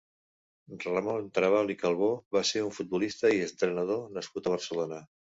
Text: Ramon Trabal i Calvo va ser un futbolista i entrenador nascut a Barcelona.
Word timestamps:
Ramon 0.83 1.25
Trabal 1.39 1.73
i 1.73 1.75
Calvo 1.83 2.07
va 2.37 2.41
ser 2.51 2.63
un 2.67 2.73
futbolista 2.77 3.31
i 3.35 3.43
entrenador 3.49 4.01
nascut 4.15 4.49
a 4.49 4.55
Barcelona. 4.55 4.99